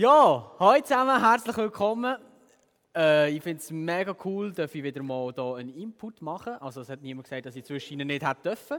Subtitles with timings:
[0.00, 2.16] Ja, hallo zusammen, herzlich willkommen.
[2.96, 6.80] Äh, ich finde es mega cool, dass ich wieder mal hier einen Input machen Also
[6.80, 8.78] es hat niemand gesagt, dass ich zwischen ihnen nicht hätte dürfen.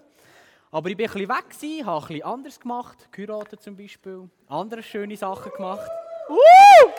[0.71, 4.31] Aber ich bin ein bisschen weg gewesen, habe ein bisschen anders gemacht, geheiratet zum Beispiel,
[4.47, 5.92] andere schöne Sachen gemacht.
[6.28, 6.89] Uh!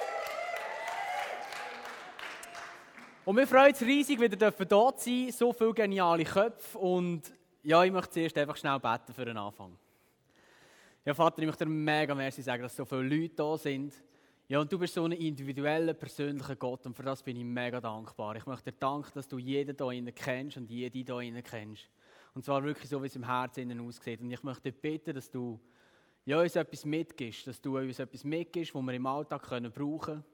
[3.24, 7.22] Und wir freuen uns riesig, wieder dürfen hier zu sein, so viele geniale Köpfe und
[7.64, 9.76] ja, ich möchte zuerst einfach schnell beten für den Anfang.
[11.04, 13.92] Ja, Vater, ich möchte dir mega merci sagen, dass so viele Leute da sind.
[14.52, 17.80] Ja, und du bist so ein individueller, persönlicher Gott und für das bin ich mega
[17.80, 18.36] dankbar.
[18.36, 21.88] Ich möchte dir danken, dass du jeden hier innen kennst und jede hier innen kennst.
[22.34, 24.20] Und zwar wirklich so, wie es im Herzen innen aussieht.
[24.20, 25.58] Und ich möchte dir bitten, dass du
[26.26, 30.00] ja, uns etwas mitgibst, dass du uns etwas mitgibst, was wir im Alltag können brauchen
[30.00, 30.24] können.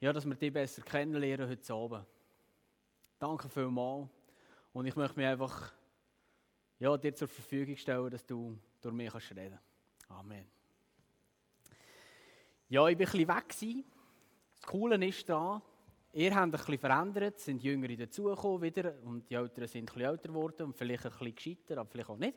[0.00, 2.06] Ja, dass wir dich besser kennenlernen heute Abend.
[3.20, 4.08] Danke vielmals.
[4.72, 5.72] Und ich möchte mich einfach
[6.80, 9.60] ja, dir zur Verfügung stellen, dass du durch mich kannst reden
[10.08, 10.63] Amen.
[12.68, 13.84] Ja, ich war ein bisschen weg.
[14.60, 15.60] Das Coole ist da,
[16.14, 20.10] ihr habt ein bisschen verändert, sind Jüngere dazugekommen wieder und die Älteren sind ein bisschen
[20.10, 22.34] älter geworden und vielleicht ein bisschen gescheiter, aber vielleicht auch nicht.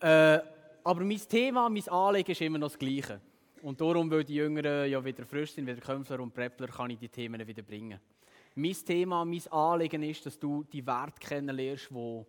[0.00, 0.38] Äh,
[0.84, 3.20] aber mein Thema, mein Anliegen ist immer noch das Gleiche.
[3.62, 6.98] Und darum, weil die Jüngeren ja wieder frisch sind, wieder Kämpfer und Preppler, kann ich
[6.98, 8.00] die Themen wieder bringen.
[8.54, 12.26] Mein Thema, mein Anliegen ist, dass du die Werte kennenlernst, wo,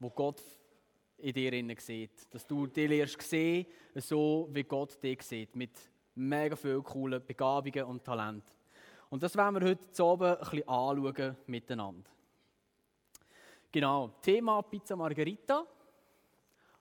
[0.00, 0.42] wo Gott
[1.18, 2.32] in dir sieht.
[2.32, 5.54] Dass du dich lernst sehen, so wie Gott dich sieht.
[5.54, 5.72] Mit
[6.18, 8.56] mega vielen coolen Begabungen und Talenten.
[9.10, 12.10] Und das werden wir heute oben ein bisschen anschauen miteinander.
[13.70, 15.66] Genau, Thema Pizza Margherita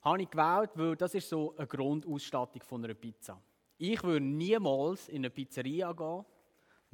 [0.02, 3.42] habe ich gewählt, weil das ist so eine Grundausstattung von einer Pizza.
[3.78, 6.26] Ich würde niemals in eine Pizzeria gehen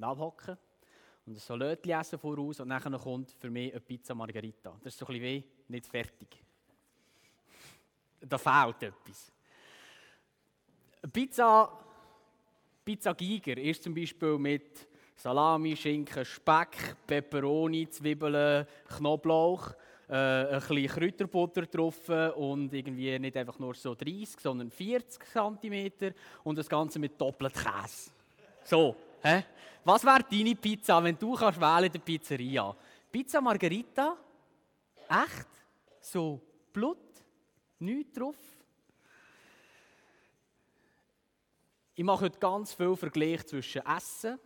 [0.02, 0.58] abhocken
[1.26, 4.76] und ein Salat essen voraus und dann kommt für mich eine Pizza Margherita.
[4.84, 6.44] Das ist so ein bisschen wie nicht fertig
[8.28, 9.32] da fehlt etwas.
[11.12, 11.83] Pizza,
[12.86, 18.68] Pizza Giger ist zum Beispiel mit Salami, Schinken, Speck, Peperoni, Zwiebeln,
[18.98, 19.74] Knoblauch,
[20.10, 26.14] äh, ein bisschen Kräuterbutter drauf und irgendwie nicht einfach nur so 30, sondern 40 cm
[26.44, 28.12] und das Ganze mit doppeltem Käse.
[28.64, 29.46] So, hä?
[29.86, 32.76] Was wäre deine Pizza, wenn du kannst wählen in der Pizzeria?
[33.12, 34.18] Pizza Margherita?
[35.08, 35.48] Echt?
[36.02, 36.42] So
[36.74, 36.98] Blut?
[37.80, 38.36] Nichts drauf.
[41.96, 44.40] Ich mache heute ganz viel Vergleich zwischen Essen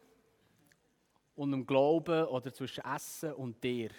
[1.34, 3.90] und dem Glauben oder zwischen Essen und dir.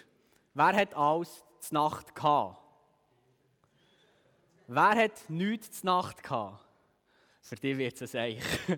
[0.53, 2.57] Wer hat alles zur Nacht gehabt?
[4.67, 6.63] Wer hat nichts zur Nacht gehabt?
[7.41, 8.45] Für dich wird es eigentlich.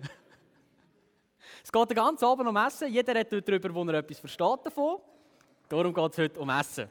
[1.62, 2.90] es geht den ganzen Abend um Essen.
[2.90, 5.00] Jeder hat darüber, wo er etwas versteht davon.
[5.68, 6.88] Darum geht es heute um Essen.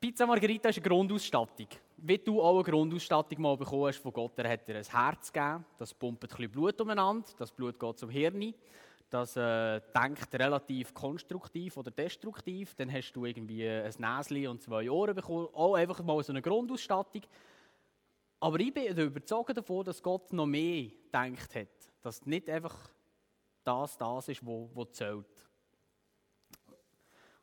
[0.00, 1.68] Pizza Margherita ist eine Grundausstattung.
[2.02, 5.30] Wie du auch eine Grundausstattung mal bekommen hast von Gott, er hat dir ein Herz
[5.30, 8.54] gegeben, das pumpt ein bisschen Blut umeinander, das Blut geht zum Hirn,
[9.10, 14.90] das äh, denkt relativ konstruktiv oder destruktiv, dann hast du irgendwie ein Näschen und zwei
[14.90, 17.22] Ohren bekommen, auch einfach mal so eine Grundausstattung.
[18.40, 21.68] Aber ich bin überzeugt davon, dass Gott noch mehr denkt hat,
[22.00, 22.78] dass nicht einfach
[23.62, 25.26] das das ist, was zählt.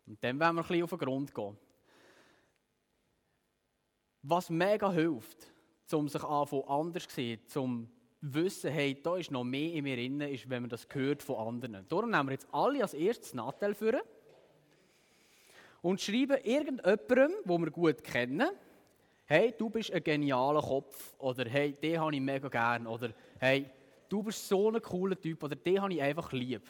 [0.08, 1.58] Und dann werden wir ein bisschen auf den Grund gehen.
[4.30, 5.54] Was mega hilft,
[5.94, 7.90] um sich anfangen anders zu sehen, um
[8.20, 11.36] wissen, hey, da ist noch mehr in mir drin, ist, wenn man das hört von
[11.38, 11.86] anderen.
[11.88, 14.04] Darum nehmen wir jetzt alle als erstes Nattel für
[15.82, 18.50] und schreiben irgendjemandem, wo wir gut kennen,
[19.28, 23.70] hey, du bist ein genialer Kopf oder hey, den habe ich mega gern oder hey,
[24.10, 26.64] du bist so ein cooler Typ oder den habe ich einfach lieb.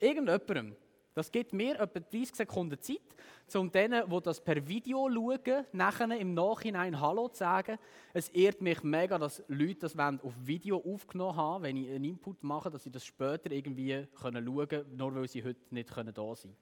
[0.00, 0.74] Irgendjemandem.
[1.14, 3.00] Das gibt mir etwa 30 Sekunden Zeit,
[3.54, 7.78] um denen, die das per Video schauen, nachher im Nachhinein Hallo zu sagen.
[8.12, 12.44] Es ehrt mich mega, dass Leute das auf Video aufgenommen haben, wenn ich einen Input
[12.44, 16.14] mache, dass sie das später irgendwie schauen können, nur weil sie heute nicht da sein
[16.14, 16.56] können.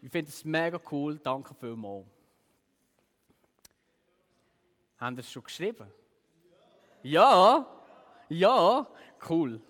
[0.00, 1.18] Ich finde es mega cool.
[1.18, 2.06] Danke vielmals.
[4.98, 5.88] Haben Sie es schon geschrieben?
[7.02, 7.66] Ja?
[8.28, 8.86] Ja?
[9.28, 9.60] Cool.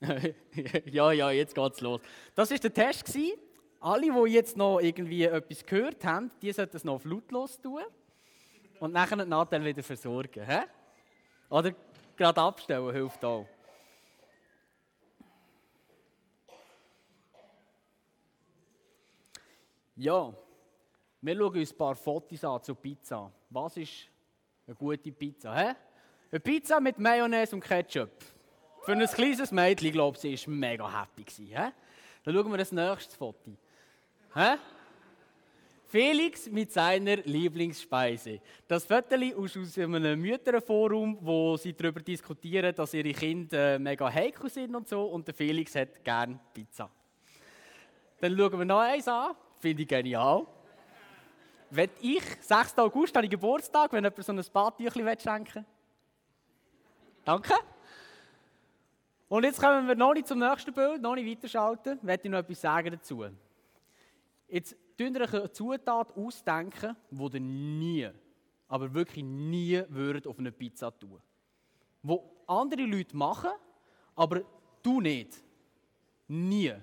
[0.86, 2.00] ja, ja, jetzt geht's los.
[2.34, 3.18] Das war der Test.
[3.80, 7.82] Alle, die jetzt noch irgendwie etwas gehört haben, die sollten es noch auf lautlos tun
[8.80, 10.44] und nachher den Nachteil wieder versorgen.
[10.44, 10.60] He?
[11.48, 11.72] Oder
[12.16, 13.46] gerade abstellen hilft auch.
[19.94, 20.32] Ja,
[21.20, 23.32] wir schauen uns ein paar Fotos an zur Pizza.
[23.50, 24.08] Was ist
[24.66, 25.56] eine gute Pizza?
[25.56, 25.74] He?
[26.30, 28.10] Eine Pizza mit Mayonnaise und Ketchup.
[28.88, 31.22] Für ein kleines Mädchen, glaube ich, war mega happy.
[31.30, 31.54] He?
[31.54, 33.50] Dann schauen wir das nächste Foto.
[34.34, 34.54] He?
[35.84, 38.40] Felix mit seiner Lieblingsspeise.
[38.66, 44.10] Das Foto ist aus einem Mütterforum, wo sie darüber diskutieren, dass ihre Kinder äh, mega
[44.10, 45.02] heikel sind und so.
[45.02, 46.90] Und Felix hat gern Pizza.
[48.22, 49.34] Dann schauen wir noch eins an.
[49.58, 50.46] Finde ich genial.
[51.68, 52.78] Wenn ich, 6.
[52.78, 55.64] August, habe ich Geburtstag, wenn jemand so ein Badtüchchen schenken will.
[57.26, 57.52] Danke.
[59.28, 61.98] Und jetzt kommen wir noch nicht zum nächsten Bild, noch nicht weiterschalten.
[62.00, 63.24] Ich werde noch etwas sagen dazu.
[64.48, 68.10] Jetzt Tun ihr eine Zutat ausdenken, die ihr nie,
[68.66, 71.22] aber wirklich nie würdet auf eine Pizza tun.
[72.02, 73.50] Wo andere Leute machen,
[74.16, 74.42] aber
[74.82, 75.40] du nicht.
[76.26, 76.74] Nie.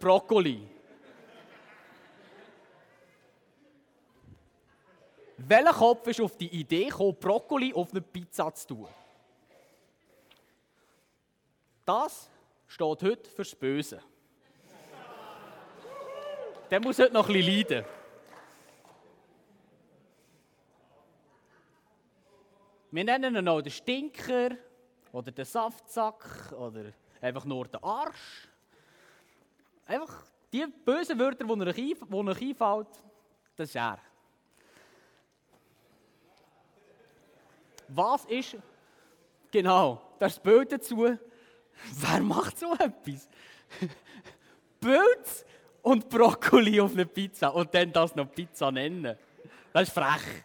[0.00, 0.66] Brokkoli.
[5.48, 8.88] Welcher Kopf ist auf die Idee gekommen, Brokkoli auf eine Pizza zu tun?
[11.84, 12.30] Das
[12.66, 14.02] steht heute fürs Böse.
[16.70, 17.84] Der muss heute noch ein bisschen leiden.
[22.90, 24.50] Wir nennen ihn auch den Stinker
[25.10, 28.48] oder den Saftsack oder einfach nur den Arsch.
[29.86, 32.86] Einfach die bösen Wörter, die euch einfallen,
[33.56, 33.98] das ist er.
[37.94, 38.56] Was ist
[39.50, 41.16] genau das Bild dazu?
[41.94, 43.28] Wer macht so etwas?
[44.80, 45.44] Pilz
[45.82, 49.16] und Brokkoli auf eine Pizza und dann das noch Pizza nennen.
[49.72, 50.44] Das ist frech.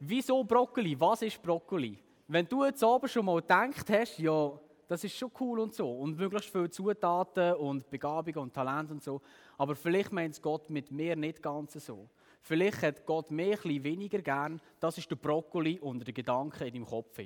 [0.00, 0.98] Wieso Brokkoli?
[1.00, 1.98] Was ist Brokkoli?
[2.28, 4.52] Wenn du jetzt oben schon mal gedacht hast, ja,
[4.88, 9.02] das ist schon cool und so und möglichst viele Zutaten und Begabung und Talent und
[9.02, 9.20] so,
[9.58, 12.08] aber vielleicht meint es Gott mit mir nicht ganz so.
[12.46, 14.60] Vielleicht hat Gott mehr ein weniger gern.
[14.78, 17.18] Das ist der Brokkoli unter den Gedanken in deinem Kopf.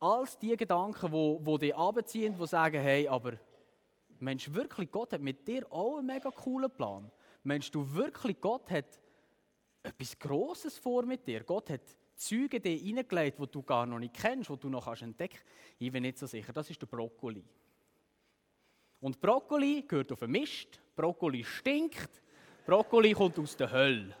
[0.00, 3.34] Als die Gedanken, wo, wo dich abziehen, die sagen, hey, aber
[4.18, 7.08] Mensch, wirklich, Gott hat mit dir auch einen mega coolen Plan.
[7.44, 8.98] Mensch, du wirklich, Gott hat
[9.84, 11.44] etwas Grosses vor mit dir.
[11.44, 11.82] Gott hat
[12.16, 15.78] Züge dich hineingelegt, die du gar noch nicht kennst, die du noch entdecken kannst.
[15.78, 16.52] Ich bin nicht so sicher.
[16.52, 17.44] Das ist der Brokkoli.
[18.98, 20.80] Und Brokkoli gehört auf den Mist.
[20.96, 22.20] Brokkoli stinkt.
[22.66, 24.14] Brokkoli kommt aus der Hölle.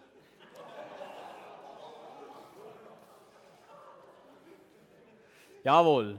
[5.62, 6.18] Jawohl.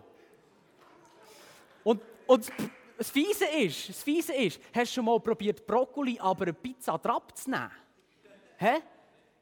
[1.83, 2.51] Und, und
[2.97, 6.97] das Fiese ist, das Fiese ist, hast du schon mal probiert, Brokkoli aber eine Pizza
[6.97, 7.71] drauf zu nehmen?
[8.57, 8.79] Hä?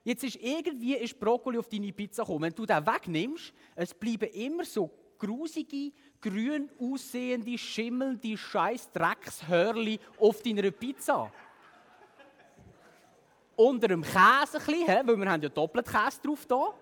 [0.04, 2.44] Jetzt ist irgendwie ist Brokkoli auf deine Pizza gekommen.
[2.44, 5.92] Wenn du den wegnimmst, es bleiben immer so grusige,
[6.22, 11.32] grün aussehende, schimmelnde scheiß Dreckshörli auf deiner Pizza.
[13.60, 16.74] Unter dem Käse bisschen, weil wir haben ja doppelt Käse drauf hier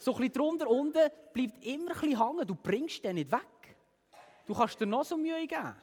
[0.00, 2.46] so ein bisschen drunter unten bleibt immer ein hängen.
[2.46, 3.76] Du bringst den nicht weg.
[4.46, 5.76] Du kannst dir noch so Mühe geben.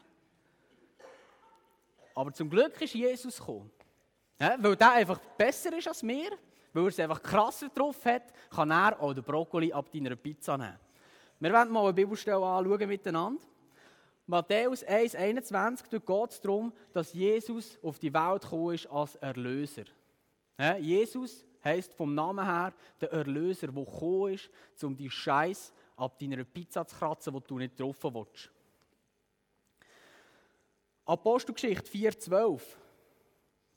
[2.16, 3.72] Aber zum Glück ist Jesus gekommen.
[4.40, 6.32] Ja, weil der einfach besser ist als wir,
[6.74, 10.58] weil er es einfach krasser drauf hat, kann er auch den Brokkoli ab deiner Pizza
[10.58, 10.80] nehmen.
[11.40, 13.44] Wir werden mal eine Bibelstelle anschauen miteinander.
[14.26, 19.86] Matthäus 1,21, dort geht es darum, dass Jesus auf die Welt gekommen ist als Erlöser.
[20.80, 24.50] Jesus heisst vom Namen her der Erlöser, der gekommen ist,
[24.84, 28.52] um die Scheiß ab deiner Pizza zu kratzen, die du nicht getroffen willst.
[31.06, 32.62] Apostelgeschichte 4,12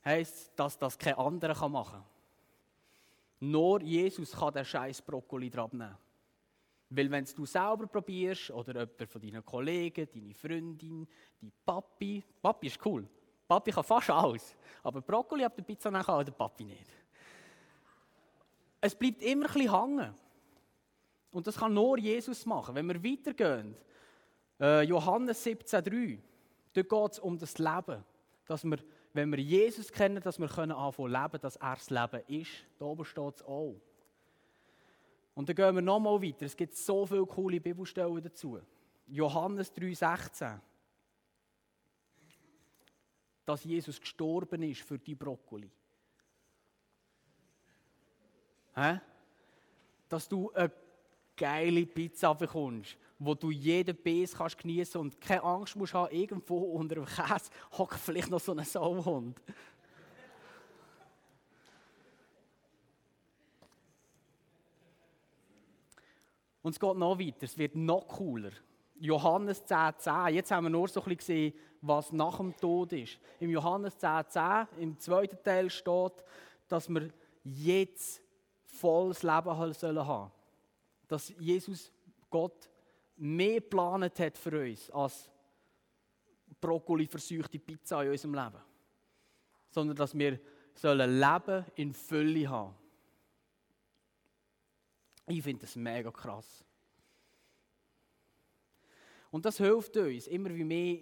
[0.03, 2.05] heisst, dass das kein anderer machen kann.
[3.39, 5.97] Nur Jesus kann den Scheiß Brokkoli nehmen.
[6.89, 11.07] Weil wenn du selber probierst, oder jemand von deinen Kollegen, deine Freundin,
[11.39, 13.07] dein Papi, Papi ist cool,
[13.53, 17.01] Papi kann fast alles, aber Brokkoli ab der Pizza nehmen kann der Papi nicht
[18.81, 20.13] es bleibt immer ein bisschen hängen.
[21.31, 22.75] Und das kann nur Jesus machen.
[22.75, 23.75] Wenn wir weitergehen,
[24.59, 26.19] äh, Johannes 17,3,
[26.73, 28.03] dort geht es um das Leben.
[28.47, 28.79] Dass wir,
[29.13, 32.51] wenn wir Jesus kennen, dass wir können anfangen leben, dass er das Leben ist.
[32.79, 33.75] Da oben steht es auch.
[35.35, 36.45] Und dann gehen wir nochmal weiter.
[36.45, 38.59] Es gibt so viele coole Bibelstellen dazu.
[39.07, 40.59] Johannes 3,16.
[43.45, 45.69] Dass Jesus gestorben ist für die Brokkoli.
[48.75, 48.99] Hä?
[50.07, 50.71] Dass du eine
[51.35, 56.57] geile Pizza bekommst, wo du jeden Biss kannst genießen und keine Angst musst haben, irgendwo
[56.57, 59.39] unter dem Käse hockt vielleicht noch so ein Sauhund.
[66.61, 68.51] Und es geht noch weiter, es wird noch cooler.
[69.01, 70.25] Johannes 10,10.
[70.27, 70.35] 10.
[70.35, 73.17] Jetzt haben wir nur so ein bisschen gesehen, was nach dem Tod ist.
[73.39, 76.13] Im Johannes 10,10, 10, im zweiten Teil steht,
[76.67, 77.09] dass wir
[77.43, 78.21] jetzt
[78.63, 80.31] volles Leben haben sollen
[81.07, 81.91] Dass Jesus,
[82.29, 82.69] Gott,
[83.17, 85.29] mehr geplant hat für uns als
[86.59, 88.61] Brokkoli verseuchte Pizza in unserem Leben.
[89.71, 90.39] Sondern dass wir
[90.75, 92.75] sollen Leben in Fülle haben.
[95.25, 96.63] Ich finde das mega krass.
[99.31, 100.99] Und das hilft uns, immer wie mehr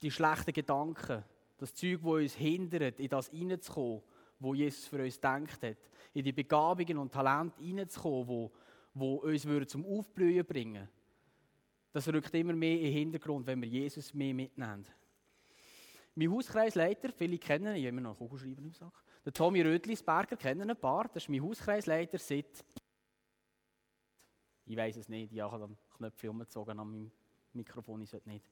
[0.00, 1.24] die schlechten Gedanken,
[1.58, 4.02] das Zeug, das uns hindert, in das hineinzukommen,
[4.38, 5.76] wo Jesus für uns denkt hat,
[6.12, 8.52] in die Begabungen und Talente hineinzukommen, wo,
[8.94, 10.88] wo uns zum Aufblühen bringen.
[11.92, 14.86] Das rückt immer mehr in den Hintergrund, wenn wir Jesus mehr mitnehmen.
[16.14, 18.92] Mein Hauskreisleiter, viele kennen ihn, ich habe immer noch Kugelschreiber im Sack,
[19.24, 22.64] der Tommy Rödlisberger, kennen ein paar, das ist mein Hauskreisleiter seit,
[24.66, 27.10] ich weiß es nicht, ich habe dann Knöpfe umgezogen an meinem
[27.52, 28.44] Mikrofon, ich sollte nicht.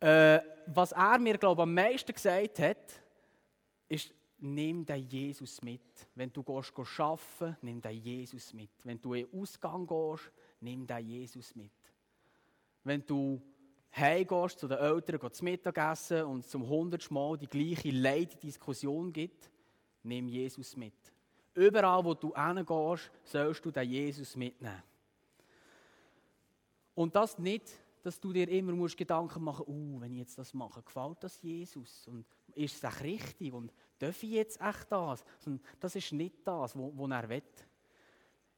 [0.00, 3.00] Äh, was er mir, glaube am meisten gesagt hat,
[3.88, 5.80] ist, nimm den Jesus mit.
[6.14, 8.70] Wenn du gehst, gehst arbeiten, nimm den Jesus mit.
[8.84, 11.72] Wenn du in den Ausgang gehst, nimm den Jesus mit.
[12.84, 13.40] Wenn du
[13.96, 19.50] heimgehst zu den Eltern, zu Mittagessen und zum hundertsten Mal die gleiche Leiddiskussion gibt,
[20.02, 20.92] nimm Jesus mit.
[21.54, 24.82] Überall, wo du hingehst, sollst du den Jesus mitnehmen.
[26.96, 30.38] Und das nicht, dass du dir immer musst Gedanken machen musst, uh, wenn ich jetzt
[30.38, 32.08] das mache, gefällt das Jesus?
[32.08, 32.24] Und
[32.54, 33.52] ist es auch richtig?
[33.52, 35.22] Und darf ich jetzt echt das?
[35.44, 37.42] Und das ist nicht das, was er will.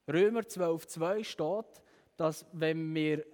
[0.06, 1.82] Römer 12,2 steht,
[2.16, 3.26] dass wenn wir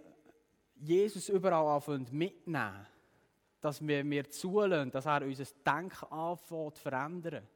[0.76, 2.87] Jesus überall anfangen mitnehmen,
[3.61, 7.46] dass wir, wir zulassen, dass er unser Denken anfängt zu verändern,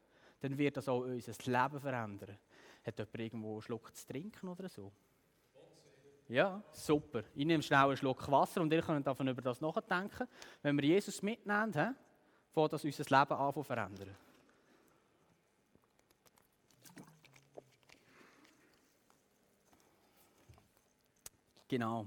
[0.41, 2.39] dann wird das auch unser Leben verändern.
[2.85, 4.93] Hat jemand irgendwo einen Schluck zu trinken oder so?
[6.29, 7.25] Ja, super.
[7.35, 10.29] Ich nehme schnell einen Schluck Wasser und ihr könnt davon über das nachdenken.
[10.63, 11.89] Wenn wir Jesus mitnehmen, he,
[12.53, 14.17] fängt das unser Leben an zu verändern.
[21.67, 22.07] Genau.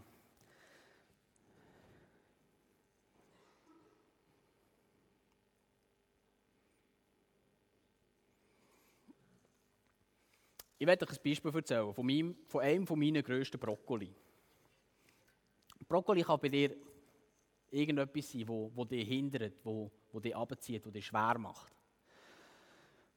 [10.81, 14.11] Ich werde euch ein Beispiel erzählen von, meinem, von einem von meinen grössten Brokkoli.
[15.87, 16.75] Brokkoli kann bei dir
[17.69, 21.71] irgendetwas sein, wo, wo dich hindert, wo, wo dich abzieht, wo dich schwer macht.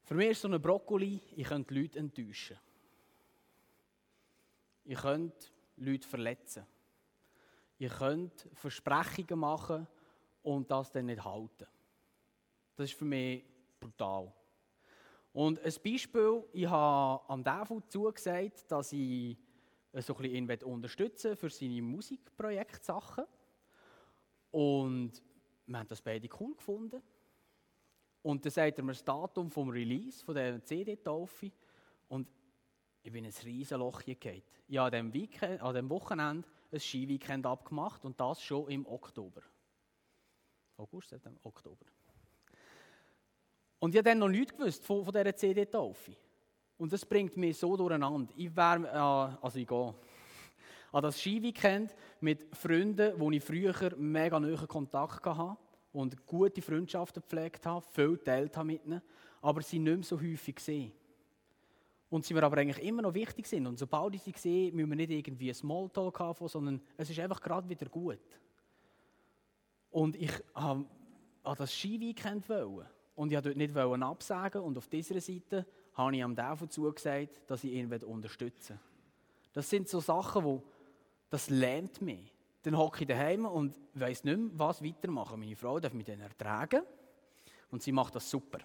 [0.03, 2.59] Für mich ist so ein Brokkoli, ich könnte Leute enttäuschen.
[4.85, 6.67] Ich könnte Leute verletzen.
[7.79, 9.87] Ich könnte Versprechungen machen
[10.43, 11.67] und das dann nicht halten.
[12.77, 13.43] Das ist für mich
[13.81, 14.31] brutal.
[15.35, 19.37] Und ein Beispiel, ich habe am Devu zugesagt, dass ich
[19.93, 23.25] so ein ihn unterstützen für seine Musikprojektsachen.
[24.53, 25.11] Und
[25.67, 27.03] wir haben das beide cool gefunden.
[28.23, 31.51] Und dann sagt er mir das Datum vom Release von der CD-Taufe.
[32.09, 32.29] Und
[33.03, 34.43] ich bin ein riesen Loch gefallen.
[34.69, 39.43] Ich habe an diesem Wochenende ein Skiweekend abgemacht und das schon im Oktober.
[40.77, 41.87] August, September, Oktober.
[43.79, 46.13] Und ich habe dann noch nichts gewusst von, von dieser CD-Taufe.
[46.77, 48.33] Und das bringt mich so durcheinander.
[48.37, 49.95] Ich wäre, äh, also ich gehe
[50.93, 55.57] an das Skiweekend mit Freunden, wo ich früher mega nahen Kontakt hatte
[55.93, 59.03] und gute Freundschaften gepflegt habe, viel geteilt habe mit ihnen,
[59.43, 60.93] aber sie nicht mehr so häufig gesehen.
[62.11, 63.67] Und sie mir aber eigentlich immer noch wichtig sind.
[63.67, 67.19] Und sobald ich sie sehe, müssen wir nicht irgendwie ein Smalltalk haben, sondern es ist
[67.19, 68.21] einfach gerade wieder gut.
[69.91, 70.87] Und ich wollte
[71.43, 72.47] an das Skiweekend.
[73.15, 74.63] Und ich wollte dort nicht absagen.
[74.63, 78.95] Und auf dieser Seite habe ich am Teufel zugesagt, dass ich ihn unterstützen will.
[79.53, 80.63] Das sind so Sachen, wo
[81.31, 82.33] das lähmt mich.
[82.63, 85.39] Dann hocke ich daheim und weiß nicht mehr, was weitermachen.
[85.39, 86.83] Meine Frau darf mich dann ertragen
[87.71, 88.59] und sie macht das super.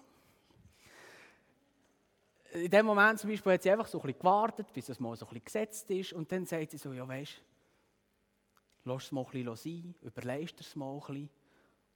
[2.52, 5.16] In dem Moment zum Beispiel hat sie einfach so ein bisschen gewartet, bis es mal
[5.16, 7.42] so ein bisschen gesetzt ist und dann sagt sie so, ja weisst,
[8.84, 11.30] lass es mal ein bisschen sein, überleist es mal ein bisschen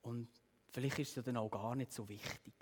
[0.02, 0.28] und
[0.74, 2.52] Vielleicht ist es ja dann auch gar nicht so wichtig.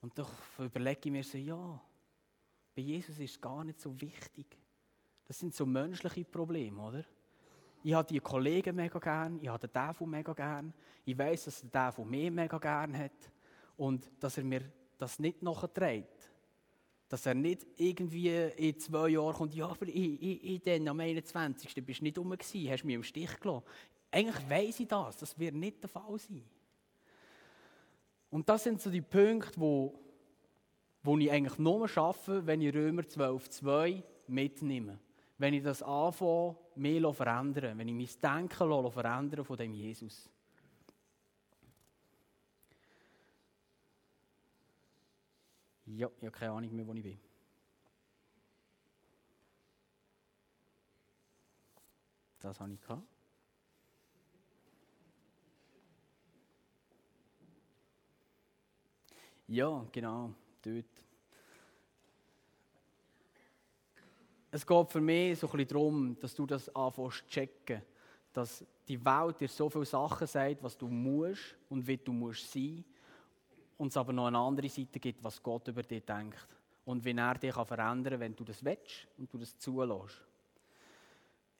[0.00, 1.80] Und doch überlege ich mir so, ja,
[2.72, 4.46] bei Jesus ist es gar nicht so wichtig.
[5.26, 7.04] Das sind so menschliche Probleme, oder?
[7.82, 10.72] Ich habe die Kollegen mega gern, ich habe den Teufel mega gern,
[11.04, 13.32] ich weiß, dass der Teufel mich mega gern hat
[13.76, 16.30] und dass er mir das nicht nachträgt.
[17.08, 21.00] Dass er nicht irgendwie in zwei Jahren kommt, ja, aber ich, ich, ich dann am
[21.00, 21.84] 21.
[21.84, 23.64] bist du nicht rum gewesen, hast mich im Stich gelassen.
[24.12, 26.48] Eigentlich weiß ich das, das wird nicht der Fall sein.
[28.30, 30.00] Und das sind so die Punkte, wo,
[31.02, 34.98] wo ich eigentlich nur schaffe, wenn ich Römer 12,2 mitnehme.
[35.36, 40.30] Wenn ich das anfange, mehr verändern wenn ich mein Denken verändern von dem Jesus.
[45.86, 47.18] Ja, ich habe keine Ahnung mehr, wo ich bin.
[52.38, 53.09] Das habe ich gehabt.
[59.50, 60.84] Ja, genau, dort.
[64.52, 67.82] Es geht für mich so ein bisschen darum, dass du das anfängst zu checken.
[68.32, 72.52] Dass die Welt dir so viele Sachen sagt, was du musst und wie du musst
[72.52, 72.84] sein.
[73.76, 76.46] Und es aber noch eine andere Seite gibt, was Gott über dich denkt.
[76.84, 80.22] Und wie er dich verändern kann, wenn du das willst und du das zulässt.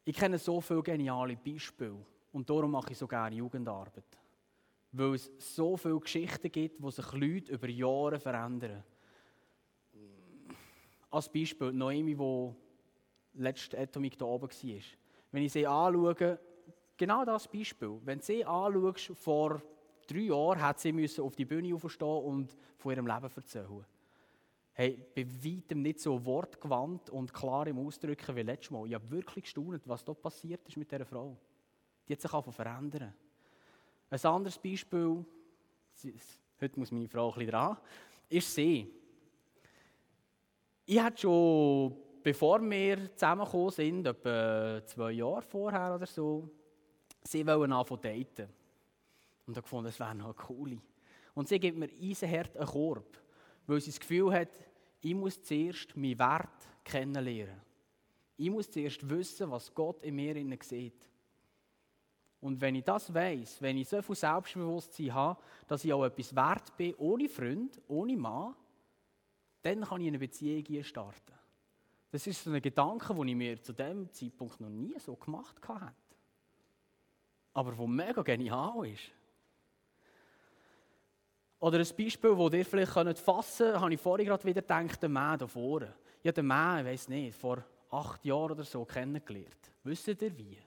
[0.04, 1.96] Ich kenne so viele geniale Beispiele.
[2.30, 4.19] Und darum mache ich so gerne Jugendarbeit.
[4.92, 8.82] Weil es so viele Geschichten gibt, wo sich Leute über Jahre verändern.
[11.10, 14.80] Als Beispiel Noemi, die letzte Atomic da oben war.
[15.32, 16.38] Wenn ich sie anschaue,
[16.96, 18.00] genau das Beispiel.
[18.04, 19.62] Wenn du sie anschaust, vor
[20.06, 23.86] drei Jahren hat sie müssen auf die Bühne aufstehen und von ihrem Leben erzählen.
[24.72, 28.86] Hey, bei weitem nicht so wortgewandt und klar im Ausdrücken wie letztes Mal.
[28.86, 31.36] Ich habe wirklich gestaunt, was dort passiert ist mit dieser Frau.
[32.08, 33.12] Die hat sich verändern.
[34.12, 35.24] Ein anderes Beispiel,
[36.60, 37.76] heute muss meine Frau ein bisschen dran,
[38.28, 38.92] ist sie.
[40.84, 46.50] Ich hatte schon, bevor wir zusammengekommen sind, etwa zwei Jahre vorher oder so,
[47.22, 48.48] sie wollen anfangen daten.
[49.46, 50.78] Und ich gefunden, das wäre noch eine coole.
[51.34, 53.16] Und sie gibt mir eisenhart einen Korb,
[53.68, 54.50] weil sie das Gefühl hat,
[55.02, 57.60] ich muss zuerst meinen Wert kennenlernen.
[58.36, 61.09] Ich muss zuerst wissen, was Gott in mir sieht.
[62.40, 66.34] Und wenn ich das weiß, wenn ich so viel Selbstbewusstsein habe, dass ich auch etwas
[66.34, 68.54] wert bin, ohne Freund, ohne Mann,
[69.62, 71.34] dann kann ich eine Beziehung starten.
[72.10, 75.56] Das ist so ein Gedanke, den ich mir zu dem Zeitpunkt noch nie so gemacht
[75.68, 75.92] habe.
[77.52, 79.10] Aber der mega genial ist.
[81.60, 85.10] Oder ein Beispiel, das ihr vielleicht fassen könnt, habe ich vorhin gerade wieder gedacht, der
[85.10, 85.94] Mann da vorne.
[86.20, 89.70] Habe den Mann, ich weiß nicht, vor acht Jahren oder so kennengelernt.
[89.84, 90.58] Wisst ihr wie?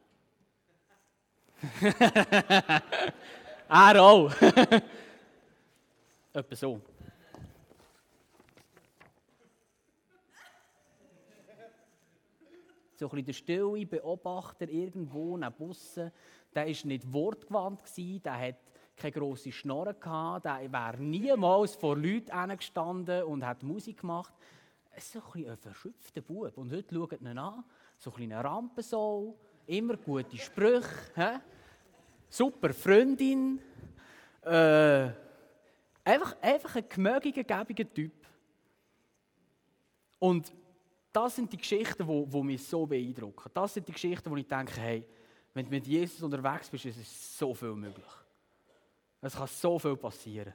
[3.69, 4.31] er auch.
[6.33, 6.81] Etwa so.
[12.95, 16.11] So ein bisschen der stille Beobachter irgendwo neben Bussen,
[16.55, 18.55] der war nicht wortgewandt, der hat
[18.95, 24.33] keine grosse Schnorre gehabt, der wäre niemals vor Leuten gestanden und hat Musik gemacht.
[24.99, 26.55] So ein, ein verschöpfter Bub.
[26.57, 27.63] Und heute schaut ihn an,
[27.97, 29.35] so ein kleiner Rampensau,
[29.67, 31.39] immer gute Sprüche, he?
[32.29, 33.59] super Freundin,
[34.41, 35.09] äh,
[36.03, 38.11] einfach, einfach ein gemögiger, Typ.
[40.19, 40.51] Und
[41.11, 43.51] das sind die Geschichten, die, die mich so beeindrucken.
[43.53, 45.05] Das sind die Geschichten, wo ich denke, hey,
[45.53, 48.05] wenn du mit Jesus unterwegs bist, ist es so viel möglich.
[49.21, 50.53] Es kann so viel passieren.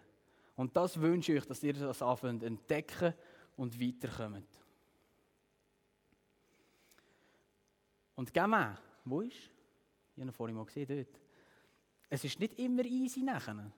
[0.57, 3.14] Und das wünsche ich euch, dass ihr das anfangt entdecken
[3.57, 4.49] und weiterkommt.
[8.16, 8.77] Und Gemma,
[9.11, 9.37] wo ist?
[9.37, 11.21] Ich habe ihn vorhin mal gesehen dort.
[12.11, 13.71] Es ist nicht immer easy nachher.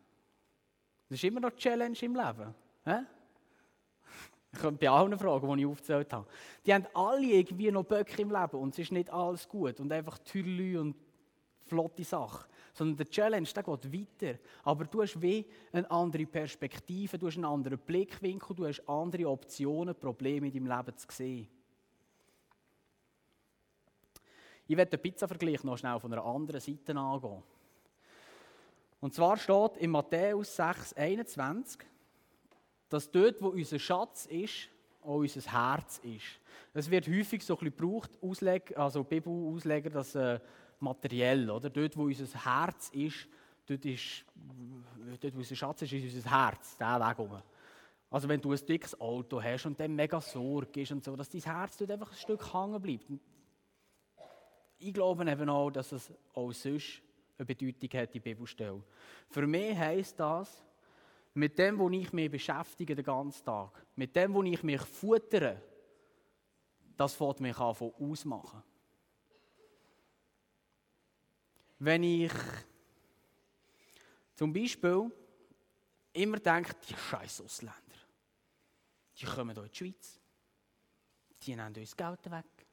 [1.09, 2.55] Es ist immer noch Challenge im Leben.
[2.85, 2.93] He?
[4.53, 6.27] Ich könnte bei allen Fragen, die ich aufgezählt habe.
[6.67, 9.93] Die haben alle irgendwie noch Böcke im Leben und es ist nicht alles gut und
[9.93, 10.97] einfach Türlü und
[11.67, 14.39] flotte Sache sondern der Challenge, der geht weiter.
[14.65, 19.29] Aber du hast wie eine andere Perspektive, du hast einen anderen Blickwinkel, du hast andere
[19.29, 21.49] Optionen, Probleme in deinem Leben zu sehen.
[24.71, 27.43] Ich werde den Pizza-Vergleich noch schnell von einer anderen Seite angehen.
[29.01, 31.81] Und zwar steht in Matthäus 6, 21,
[32.89, 34.69] dass dort, wo unser Schatz ist,
[35.03, 36.39] auch unser Herz ist.
[36.73, 40.39] Es wird häufig so ein bisschen gebraucht, Ausleg, also Bibelausleger, dass äh,
[40.79, 41.51] materiell.
[41.51, 41.69] Oder?
[41.69, 43.27] Dort, wo unser Herz ist,
[43.67, 44.25] dort, ist,
[45.21, 47.43] dort wo unser Schatz ist, ist unser Herz, der Weg um.
[48.09, 51.29] Also wenn du ein dickes Auto hast und dann mega Sorge ist und so, dass
[51.29, 53.11] dein Herz dort einfach ein Stück hängen bleibt.
[54.81, 57.01] Ich glaube eben auch, dass es auch sonst
[57.39, 58.83] eine Bedeutung hat, die Bibelstelle.
[59.29, 60.65] Für mich heisst das,
[61.35, 65.63] mit dem, wo ich mich beschäftige den ganzen Tag, mit dem, wo ich mich futtere,
[66.97, 68.63] das fängt mich an ausmachen.
[71.81, 72.33] wenn ich
[74.35, 75.11] zum Beispiel
[76.13, 77.75] immer denke, die scheiß Ausländer,
[79.17, 80.21] die kommen hier in die Schweiz,
[81.43, 82.67] die nehmen uns Geld weg,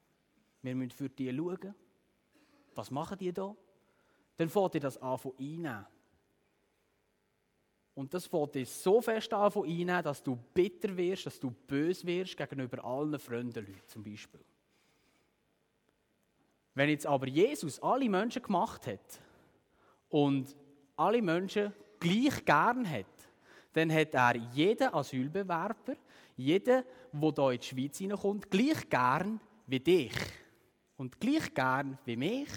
[0.61, 1.73] wir müssen für die schauen,
[2.77, 3.55] was machen die da?
[4.37, 5.85] Dann fängt ihr das an von einnehmen.
[7.95, 11.49] Und das fängt dir so fest an von einnehmen, dass du bitter wirst, dass du
[11.49, 14.39] böse wirst gegenüber allen Leuten zum Beispiel.
[16.75, 19.19] Wenn jetzt aber Jesus alle Menschen gemacht hat
[20.09, 20.55] und
[20.95, 23.05] alle Menschen gleich gern hat,
[23.73, 25.95] dann hat er jeden Asylbewerber,
[26.35, 30.13] jeden, der hier in die Schweiz hineinkommt, gleich gern wie dich.
[30.97, 32.49] Und gleich gern wie mich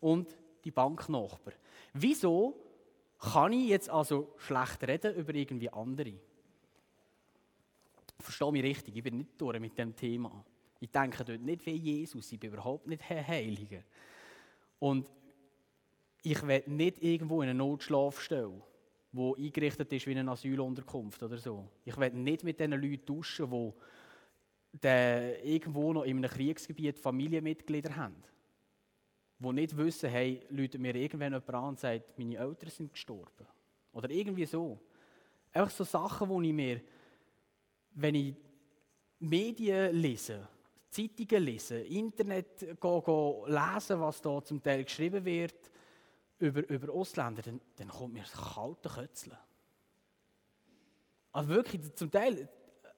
[0.00, 1.54] und die Banknachbar.
[1.92, 2.56] Wieso
[3.18, 6.14] kann ich jetzt also schlecht reden über irgendwie andere?
[8.18, 10.44] Verstehe mich richtig, ich bin nicht durch mit dem Thema.
[10.80, 13.82] Ich denke dort nicht wie Jesus, ich bin überhaupt nicht Herr Heiliger.
[14.78, 15.10] Und
[16.22, 18.62] ich will nicht irgendwo in eine Notschlafstelle,
[19.12, 21.68] wo eingerichtet ist wie eine Asylunterkunft oder so.
[21.84, 23.72] Ich will nicht mit diesen Leuten tauschen, die
[24.82, 28.22] irgendwo noch in einem Kriegsgebiet Familienmitglieder haben.
[29.38, 33.46] Die nicht wissen, hey, Leute mir irgendwann jemand an und sagt, meine Eltern sind gestorben.
[33.92, 34.80] Oder irgendwie so.
[35.52, 36.80] Einfach so Sachen, wo ich mir,
[37.90, 38.34] wenn ich
[39.18, 40.48] Medien lese,
[40.90, 45.70] Zeitungen lesen, Internet go, go lesen, was da zum Teil geschrieben wird
[46.38, 49.36] über, über Ausländer, dann, dann kommt mir das kalte Kötzeln.
[51.32, 52.48] Also wirklich, zum Teil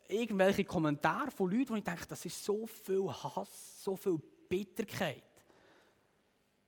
[0.09, 5.23] irgendwelche Kommentare von Leuten, wo ich denke, das ist so viel Hass, so viel Bitterkeit.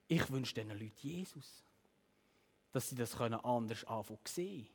[0.07, 1.65] Ich wünsche diesen Leuten Jesus,
[2.73, 4.69] dass sie das anders anfangen sehen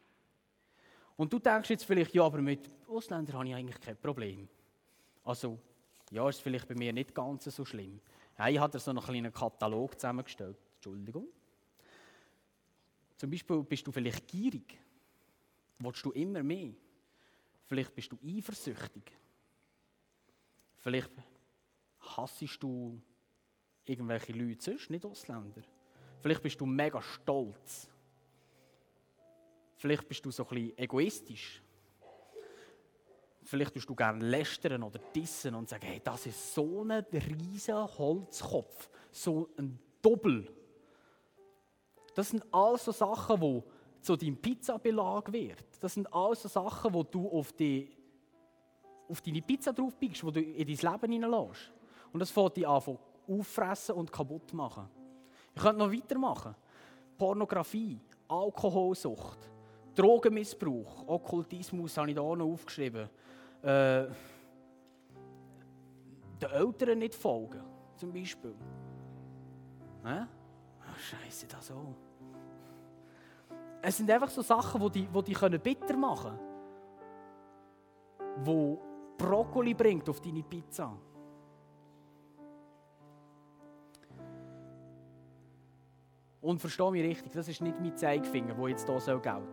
[1.17, 4.47] Und du denkst jetzt vielleicht, ja, aber mit Ausländern habe ich eigentlich kein Problem.
[5.23, 5.60] Also,
[6.12, 7.99] ja, ist vielleicht bei mir nicht ganz so schlimm.
[8.38, 10.58] Ja, ich habe so einen kleinen Katalog zusammengestellt.
[10.76, 11.28] Entschuldigung.
[13.17, 14.78] Zum Beispiel bist du vielleicht gierig.
[15.80, 16.73] Willst du immer mehr?
[17.73, 19.17] Vielleicht bist du eifersüchtig.
[20.75, 21.09] Vielleicht
[22.01, 23.01] hassest du
[23.83, 25.63] irgendwelche Leute sonst, nicht Ausländer.
[26.21, 27.89] Vielleicht bist du mega stolz.
[29.77, 31.63] Vielleicht bist du so ein bisschen egoistisch.
[33.41, 37.89] Vielleicht tust du gerne lästern oder dissen und sagen, hey, das ist so ein riesiger
[37.97, 40.47] Holzkopf, so ein Doppel.
[42.13, 43.63] Das sind alles so Sachen, die
[44.03, 45.63] zu deinem Pizzabelag wird.
[45.79, 47.89] Das sind alles so Sachen, die du auf, die,
[49.07, 51.71] auf deine Pizza drauf biegst, die du in dein Leben hineinlässt.
[52.11, 52.81] Und das fängt dich an
[53.27, 54.89] auffressen und kaputt machen.
[55.55, 56.55] Ich könnte noch weitermachen.
[57.17, 59.37] Pornografie, Alkoholsucht,
[59.95, 63.09] Drogenmissbrauch, Okkultismus habe ich da auch noch aufgeschrieben
[63.63, 64.07] äh,
[66.41, 67.63] den Eltern nicht folgen,
[67.95, 68.53] zum Beispiel.
[70.03, 70.25] Hä?
[70.81, 71.95] Oh, Scheiße, das auch.
[73.86, 78.46] Es sind einfach so Sachen, die die, die, die bitter machen können.
[78.46, 78.80] Wo
[79.17, 80.98] Brokkoli bringt auf deine Pizza.
[86.39, 89.43] Und verstehe mich richtig, das ist nicht mein Zeigefinger, der jetzt hier gelten soll.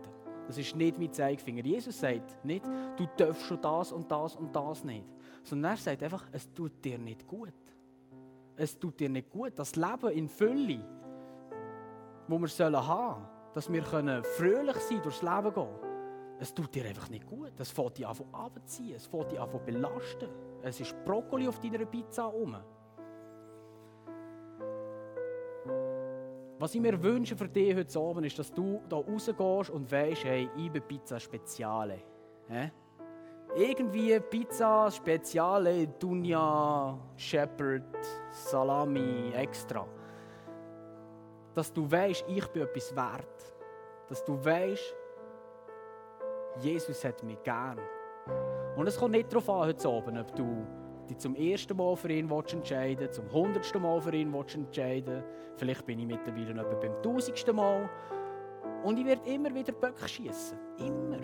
[0.47, 1.65] Das ist nicht mein Zeigefinger.
[1.65, 2.65] Jesus sagt nicht,
[2.95, 5.05] du darfst schon das und das und das nicht.
[5.43, 7.53] Sondern er sagt einfach, es tut dir nicht gut.
[8.55, 9.59] Es tut dir nicht gut.
[9.59, 10.85] Das Leben in Fülle,
[12.29, 15.91] wo wir sollen haben, dass wir können fröhlich sein durchs Leben gehen,
[16.41, 17.53] es tut dir einfach nicht gut.
[17.59, 20.27] Es fällt dich an abziehen, es fällt dich an belasten.
[20.63, 22.57] Es ist Brokkoli auf deiner Pizza rum.
[26.57, 30.23] Was ich mir wünsche für dich heute Abend ist, dass du da rausgehst und weißt,
[30.25, 32.01] hey, ich bin Pizza Speziale.
[32.47, 32.71] Hä?
[33.55, 37.83] Irgendwie Pizza Speziale, Dunja, Shepherd,
[38.31, 39.87] Salami, extra.
[41.53, 43.53] Dass du weißt, ich bin etwas wert.
[44.07, 44.95] Dass du weißt,
[46.59, 47.79] Jesus hat mich gern.
[48.75, 50.65] Und es kommt nicht darauf an, heute Abend, ob du
[51.09, 55.23] dich zum ersten Mal für ihn entscheiden zum hundertsten Mal für ihn entscheiden
[55.57, 57.89] Vielleicht bin ich mittlerweile noch beim tausendsten Mal.
[58.83, 60.57] Und ich werde immer wieder Böcke schießen.
[60.79, 61.19] Immer.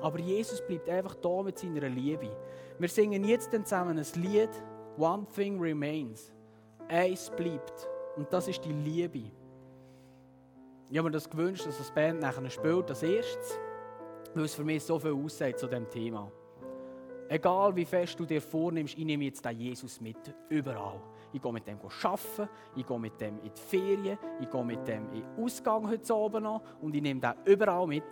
[0.00, 2.36] Aber Jesus bleibt einfach da mit seiner Liebe.
[2.78, 4.50] Wir singen jetzt dann zusammen ein Lied,
[4.98, 6.32] One Thing Remains.
[6.88, 7.88] Eins bleibt.
[8.16, 9.30] Und das ist die Liebe.
[10.90, 13.58] Ich habe mir das gewünscht, dass das Band nachher spielt, als erstes,
[14.34, 16.30] weil es für mich so viel aussagt zu diesem Thema.
[17.28, 20.18] Egal wie fest du dir vornimmst, ich nehme jetzt den Jesus mit,
[20.50, 21.00] überall.
[21.32, 24.86] Ich gehe mit dem arbeiten, ich gehe mit dem in die Ferien, ich gehe mit
[24.86, 28.04] dem in den Ausgang heute Abend noch und ich nehme den überall mit.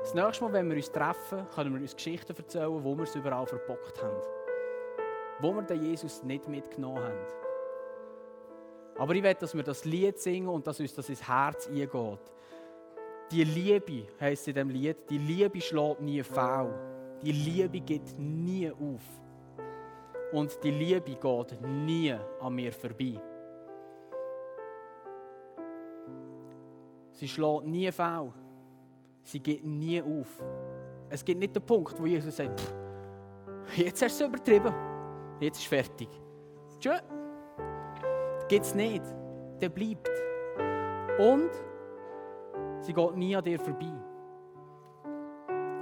[0.00, 3.16] Das nächste Mal, wenn wir uns treffen, können wir uns Geschichten erzählen, wo wir es
[3.16, 4.22] überall verbockt haben.
[5.40, 7.47] Wo wir den Jesus nicht mitgenommen haben.
[8.98, 12.18] Aber ich will, dass wir das Lied singen und dass uns das ins Herz eingeht.
[13.30, 16.74] Die Liebe, heisst in diesem Lied, die Liebe schlägt nie faul.
[17.22, 19.02] Die Liebe geht nie auf.
[20.32, 23.20] Und die Liebe geht nie an mir vorbei.
[27.12, 28.32] Sie schlägt nie faul.
[29.22, 30.42] Sie geht nie auf.
[31.08, 32.60] Es gibt nicht den Punkt, wo Jesus sagt,
[33.76, 34.74] jetzt hast du es übertrieben.
[35.40, 36.08] Jetzt ist es fertig.
[36.80, 36.98] Tschö.
[38.48, 39.02] Gibt es nicht.
[39.60, 40.08] Der bleibt.
[41.18, 41.50] Und
[42.80, 43.92] sie geht nie an dir vorbei.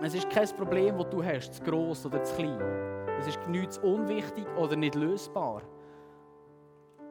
[0.03, 2.61] Es ist kein Problem, das du hast, zu gross oder zu klein.
[3.19, 5.63] Es ist nichts unwichtig oder nicht lösbar.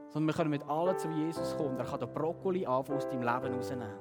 [0.10, 1.78] sondern wir können mit allen zu Jesus kommen.
[1.78, 4.00] Er kann den Brokkoli aus deinem Leben rausnehmen.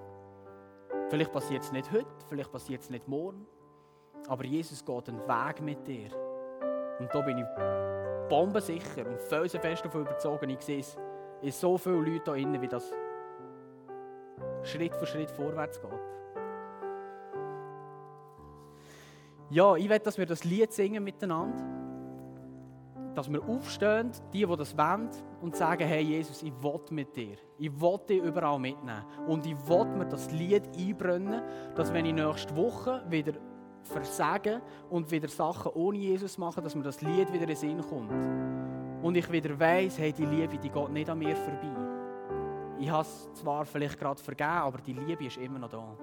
[1.09, 3.47] Vielleicht passiert es nicht heute, vielleicht passiert es nicht morgen,
[4.29, 6.11] aber Jesus geht einen Weg mit dir.
[7.01, 7.45] Und da bin ich
[8.29, 10.45] bombensicher und felsenfest davon überzeugt.
[10.49, 10.97] Ich sehe es
[11.45, 12.91] in so vielen Leuten hier innen, wie das
[14.63, 15.91] Schritt für Schritt vorwärts geht.
[19.51, 21.63] Ja, ich will, dass wir das Lied singen miteinander.
[23.15, 25.11] Dass wir aufstehen, die, die das wollen,
[25.43, 27.37] und sagen, hey Jesus, ich will mit dir.
[27.59, 29.05] Ich will dich überall mitnehmen.
[29.29, 31.43] Und ich will mir das Lied einbrennen,
[31.77, 33.35] dass wenn ich nächste Woche wieder
[33.83, 37.83] versagen und wieder Sachen ohne Jesus machen, dass mir das Lied wieder in den Sinn
[37.83, 38.64] kommt.
[39.05, 41.69] Und ich wieder weiss, hey, die Liebe, die geht nicht an mir vorbei.
[42.79, 45.95] Ich habe es zwar vielleicht gerade vergeben, aber die Liebe ist immer noch da.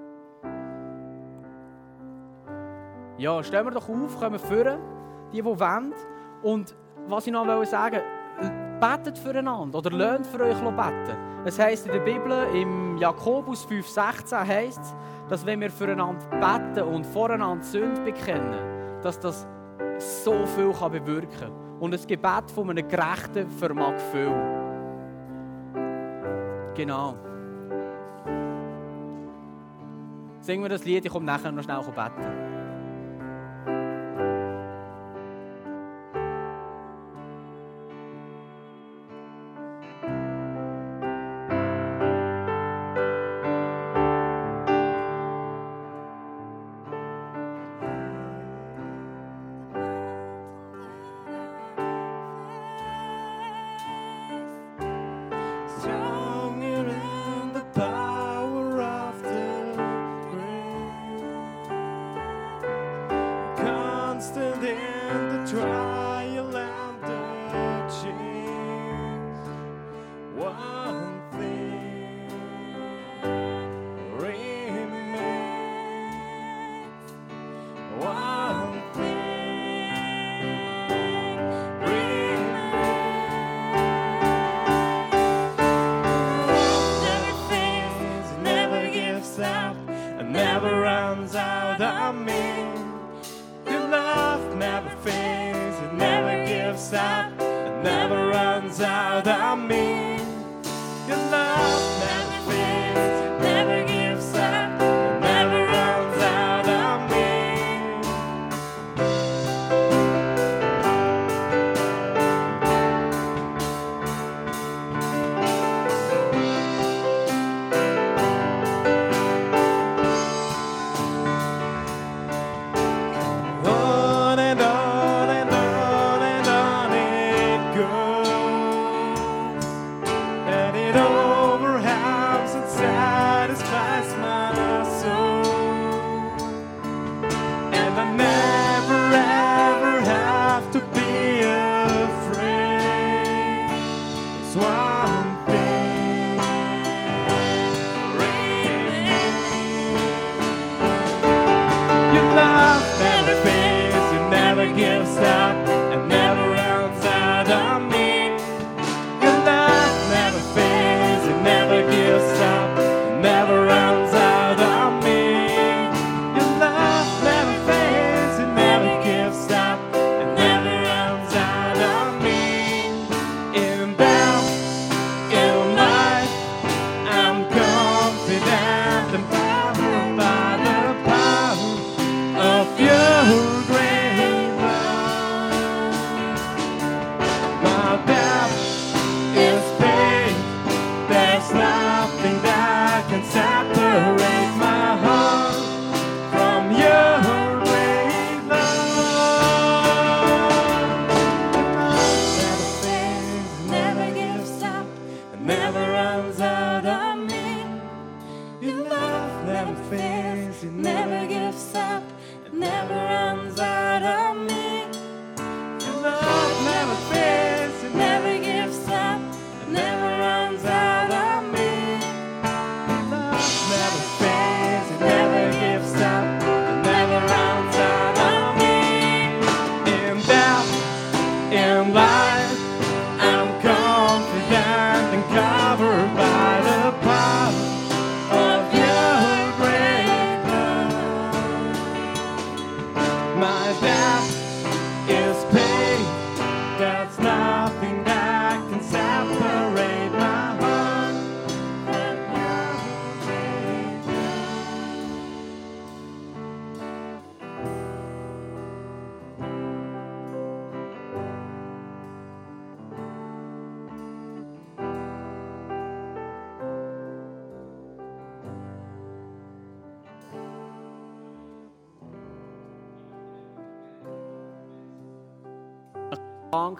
[3.18, 4.80] Ja, stellen wir doch auf, kommen führen,
[5.34, 5.96] die, die wollen.
[6.44, 6.76] Und
[7.08, 8.02] was ich noch sagen
[8.38, 11.18] wollte, betet füreinander oder lernt für euch beten.
[11.44, 14.96] Es heisst in der Bibel, im Jakobus 5,16 heisst es,
[15.28, 19.48] dass wenn wir füreinander beten und voreinander Sünde bekennen, dass das
[19.98, 21.61] so viel kann bewirken kann.
[21.82, 24.32] Und ein Gebet von einem Gerechten vermag viel.
[26.76, 27.16] Genau.
[30.42, 32.51] Singen wir das Lied, ich komme nachher noch schnell beten.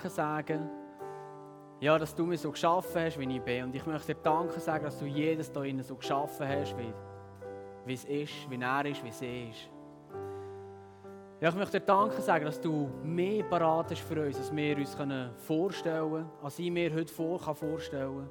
[0.02, 0.68] Danke sagen,
[1.80, 3.66] ja, dass du mich so geschaffen hast, wie ich bin.
[3.66, 6.92] Und ich möchte dir Danke sagen, dass du jedes da innen so geschaffen hast, wie,
[7.86, 9.70] wie es ist, wie er ist, wie sie ist.
[11.40, 14.76] Ja, ich möchte dir Danke sagen, dass du mehr parat hast für uns, als wir
[14.76, 14.98] uns
[15.46, 18.28] vorstellen können, als ich mir heute vor kann vorstellen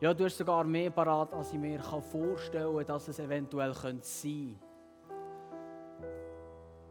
[0.00, 4.00] Ja, du hast sogar mehr parat, als ich mir vorstellen kann, dass es eventuell sein
[4.02, 4.69] könnte.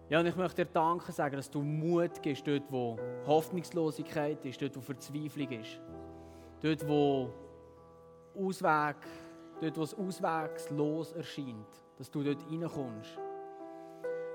[0.09, 4.59] Ja, und ich möchte dir Danke sagen, dass du Mut gibst, dort wo Hoffnungslosigkeit ist,
[4.59, 5.79] dort wo Verzweiflung ist.
[6.61, 7.29] Dort wo
[8.35, 8.95] Ausweg,
[9.61, 11.67] dort wo es auswegslos erscheint,
[11.99, 13.19] dass du dort reinkommst.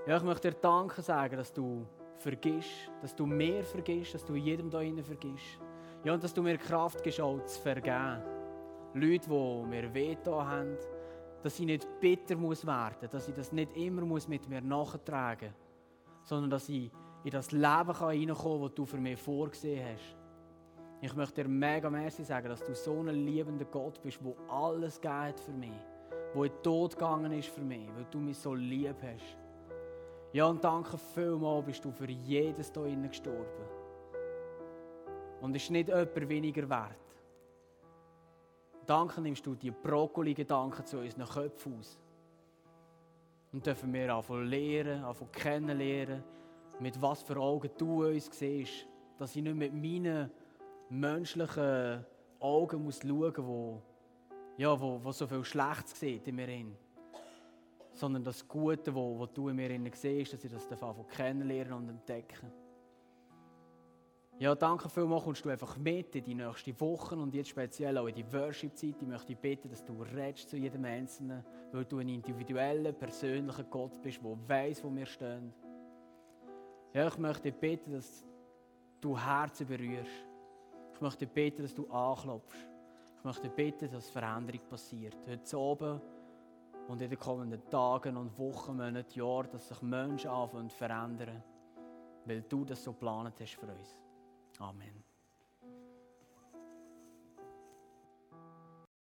[0.07, 1.85] Ja, ich möchte dir Danke sagen, dass du
[2.19, 5.59] vergisst, dass du mehr vergisst, dass du jedem da innen vergisst.
[6.05, 8.23] Ja, und dass du mir Kraft gibst, auch zu vergeben.
[8.95, 10.77] Leute, die mir Veto haben,
[11.43, 15.49] dass ich nicht bitter muss werden, dass ich das nicht immer muss mit mir nachtragen
[15.49, 15.64] muss
[16.25, 16.91] sondern dass ich
[17.23, 20.17] in das Leben hineinkommen kann, das du für mich vorgesehen hast.
[21.01, 25.01] Ich möchte dir mega merci sagen, dass du so ein liebender Gott bist, der alles
[25.01, 25.71] geht für mich,
[26.35, 29.37] der in den Tod gegangen ist für mich, weil du mich so lieb hast.
[30.33, 33.65] Ja, und danke vielmals, bist du für jedes hier innen gestorben.
[35.41, 36.97] Und ist nicht jemand weniger wert.
[38.87, 41.99] Danke nimmst du die Brokkoli-Gedanken zu unseren Köpfen aus.
[43.55, 46.25] Und dürfen wir anfangen lernen, anfangen kennenlernen,
[46.81, 48.89] mit was für Augen du uns siehst.
[49.17, 50.29] Dass ich nicht mit meinen
[50.91, 52.05] menschlichen
[52.41, 53.81] Augen muss schauen muss,
[54.57, 56.49] ja, wo, wo so viel Schlechtes sieht in mir.
[56.49, 56.77] Hin.
[57.93, 62.51] Sondern das Gute, wo, du in mir siehst, dass ich das anfangen kennenlernen und entdecken
[64.39, 68.09] ja, danke vielmals, kommst du einfach mit in die nächsten Wochen und jetzt speziell auch
[68.09, 68.97] in die Worship-Zeit.
[69.01, 74.03] Ich möchte bitten, dass du redest zu jedem Einzelnen, weil du ein individueller, persönlicher Gott
[74.03, 75.53] bist, der weiß, wo wir stehen.
[76.93, 78.25] Ja, ich möchte bitten, dass
[79.01, 80.27] du Herzen berührst.
[80.95, 82.69] Ich möchte bitten, dass du anklopfst.
[83.19, 85.17] Ich möchte bitten, dass Veränderung passiert.
[85.29, 86.01] Heute oben
[86.89, 91.43] und in den kommenden Tagen und Wochen, Monaten, Jahren, dass sich Menschen anfangen zu verändern,
[92.27, 94.04] weil du das so geplant hast für uns.
[94.61, 95.05] Amen.